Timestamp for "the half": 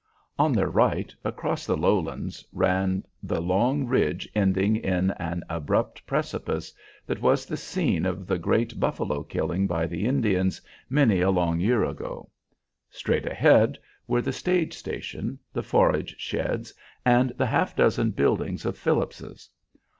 17.37-17.75